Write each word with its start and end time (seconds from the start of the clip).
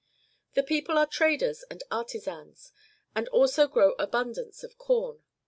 "^] 0.51 0.53
The 0.55 0.63
people 0.63 0.97
are 0.97 1.05
traders 1.05 1.63
and 1.69 1.83
artizans, 1.91 2.71
and 3.15 3.27
also 3.27 3.67
grow 3.67 3.93
abundance 3.99 4.63
of 4.63 4.79
corn. 4.79 5.21